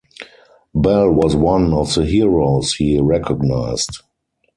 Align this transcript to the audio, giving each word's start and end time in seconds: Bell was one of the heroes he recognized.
Bell 0.73 1.11
was 1.11 1.35
one 1.35 1.73
of 1.75 1.93
the 1.93 2.07
heroes 2.07 2.73
he 2.73 2.99
recognized. 2.99 4.01